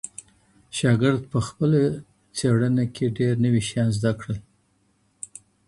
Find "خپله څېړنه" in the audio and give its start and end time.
1.47-2.83